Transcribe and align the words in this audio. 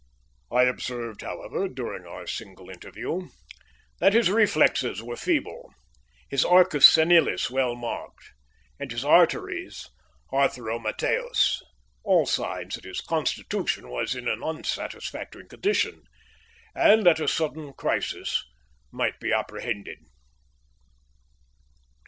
I 0.51 0.63
observed, 0.63 1.21
however, 1.21 1.67
during 1.67 2.07
our 2.07 2.25
single 2.25 2.71
interview, 2.71 3.27
that 3.99 4.15
his 4.15 4.31
reflexes 4.31 5.03
were 5.03 5.15
feeble, 5.15 5.75
his 6.27 6.43
arcus 6.43 6.87
senilis 6.89 7.51
well 7.51 7.75
marked, 7.75 8.31
and 8.79 8.89
his 8.89 9.05
arteries 9.05 9.91
atheromatous 10.33 11.61
all 12.03 12.25
signs 12.25 12.73
that 12.73 12.83
his 12.85 12.99
constitution 13.01 13.89
was 13.89 14.15
in 14.15 14.27
an 14.27 14.41
unsatisfactory 14.43 15.45
condition, 15.45 16.01
and 16.73 17.05
that 17.05 17.19
a 17.19 17.27
sudden 17.27 17.71
crisis 17.71 18.43
might 18.91 19.19
be 19.19 19.31
apprehended. 19.31 19.99